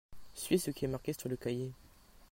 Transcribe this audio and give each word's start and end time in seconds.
suis 0.33 0.57
ce 0.57 0.71
qui 0.71 0.85
est 0.85 0.87
marqué 0.87 1.13
sur 1.13 1.29
le 1.29 1.35
cahier. 1.37 1.71